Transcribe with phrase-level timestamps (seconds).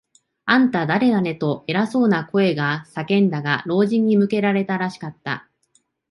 [0.47, 5.47] 「あんた、だれだね？」と、偉そうな声が叫んだが、老人に向けられたらしかった。